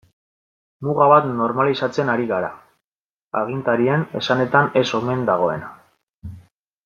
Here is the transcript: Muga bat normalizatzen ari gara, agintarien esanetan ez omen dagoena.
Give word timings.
Muga 0.85 1.07
bat 1.11 1.27
normalizatzen 1.41 2.09
ari 2.13 2.25
gara, 2.31 2.49
agintarien 3.43 4.07
esanetan 4.21 4.73
ez 4.83 4.87
omen 5.03 5.25
dagoena. 5.33 5.71